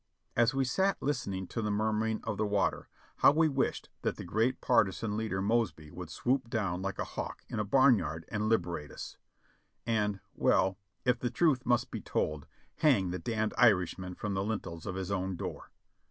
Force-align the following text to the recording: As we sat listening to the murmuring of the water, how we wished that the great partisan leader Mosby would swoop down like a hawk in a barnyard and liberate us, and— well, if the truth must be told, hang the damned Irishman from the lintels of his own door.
As 0.35 0.55
we 0.55 0.65
sat 0.65 0.99
listening 0.99 1.45
to 1.49 1.61
the 1.61 1.69
murmuring 1.69 2.21
of 2.23 2.37
the 2.37 2.45
water, 2.47 2.89
how 3.17 3.31
we 3.31 3.47
wished 3.47 3.89
that 4.01 4.15
the 4.15 4.23
great 4.23 4.59
partisan 4.59 5.15
leader 5.15 5.43
Mosby 5.43 5.91
would 5.91 6.09
swoop 6.09 6.49
down 6.49 6.81
like 6.81 6.97
a 6.97 7.03
hawk 7.03 7.45
in 7.49 7.59
a 7.59 7.63
barnyard 7.63 8.25
and 8.29 8.49
liberate 8.49 8.89
us, 8.91 9.17
and— 9.85 10.19
well, 10.33 10.79
if 11.05 11.19
the 11.19 11.29
truth 11.29 11.67
must 11.67 11.91
be 11.91 12.01
told, 12.01 12.47
hang 12.77 13.11
the 13.11 13.19
damned 13.19 13.53
Irishman 13.59 14.15
from 14.15 14.33
the 14.33 14.43
lintels 14.43 14.87
of 14.87 14.95
his 14.95 15.11
own 15.11 15.35
door. 15.35 15.69